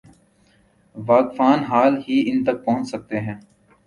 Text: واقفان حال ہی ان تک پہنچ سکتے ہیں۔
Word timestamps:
واقفان 0.95 1.59
حال 1.63 1.93
ہی 2.07 2.17
ان 2.31 2.43
تک 2.43 2.65
پہنچ 2.65 2.89
سکتے 2.89 3.19
ہیں۔ 3.19 3.35